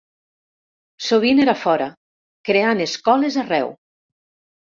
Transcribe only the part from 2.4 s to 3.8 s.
creant escoles arreu.